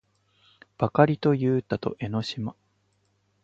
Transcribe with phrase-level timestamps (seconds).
[0.79, 2.55] ばかりとゆうたと江の島